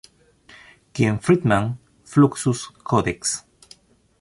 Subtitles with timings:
[0.95, 1.77] "Ken Friedman."
[2.11, 3.45] "Fluxus Codex".